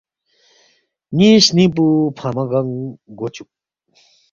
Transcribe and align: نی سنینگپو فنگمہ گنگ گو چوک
نی 1.17 1.29
سنینگپو 1.45 1.85
فنگمہ 2.17 2.45
گنگ 2.51 2.71
گو 3.17 3.27
چوک 3.33 3.49